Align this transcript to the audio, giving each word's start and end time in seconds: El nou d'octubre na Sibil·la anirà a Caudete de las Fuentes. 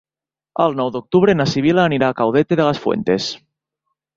El 0.63 0.77
nou 0.79 0.87
d'octubre 0.95 1.35
na 1.37 1.47
Sibil·la 1.51 1.85
anirà 1.91 2.09
a 2.09 2.17
Caudete 2.23 2.59
de 2.63 2.69
las 2.71 2.81
Fuentes. 2.87 3.29